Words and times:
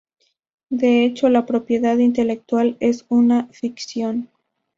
De 0.71 1.05
hecho, 1.05 1.29
la 1.29 1.45
propiedad 1.45 1.95
intelectual 1.99 2.75
es 2.79 3.05
una 3.09 3.45
ficción. 3.51 4.31